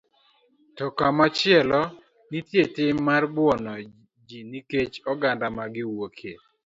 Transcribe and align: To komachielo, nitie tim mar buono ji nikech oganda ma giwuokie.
To 0.75 0.85
komachielo, 0.97 1.81
nitie 2.31 2.63
tim 2.75 2.95
mar 3.07 3.23
buono 3.35 3.73
ji 4.27 4.39
nikech 4.51 4.95
oganda 5.11 5.47
ma 5.55 5.65
giwuokie. 5.73 6.33